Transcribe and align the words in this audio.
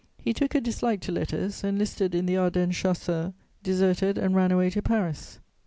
He 0.17 0.33
took 0.33 0.55
a 0.55 0.61
dislike 0.61 0.99
to 1.01 1.11
letters, 1.11 1.63
enlisted 1.63 2.15
in 2.15 2.25
the 2.25 2.35
Ardennes 2.35 2.75
Chasseurs, 2.75 3.33
deserted, 3.61 4.17
and 4.17 4.35
ran 4.35 4.51
away 4.51 4.71
to 4.71 4.81
Paris. 4.81 5.39